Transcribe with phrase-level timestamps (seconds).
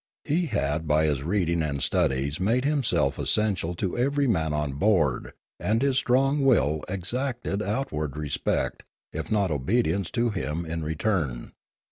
[0.25, 5.33] He had by his reading and studies made himself essential to every man on board,
[5.59, 8.81] and his strong will exacted outward respect,
[9.13, 11.51] if not obedience to him, in return.